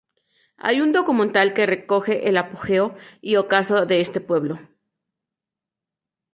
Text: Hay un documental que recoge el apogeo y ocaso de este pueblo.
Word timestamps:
Hay 0.57 0.81
un 0.81 0.93
documental 0.93 1.53
que 1.53 1.67
recoge 1.67 2.27
el 2.27 2.35
apogeo 2.37 2.95
y 3.21 3.35
ocaso 3.35 3.85
de 3.85 4.01
este 4.01 4.19
pueblo. 4.19 4.59